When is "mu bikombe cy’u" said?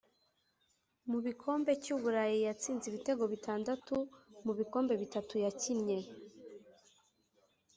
1.09-1.97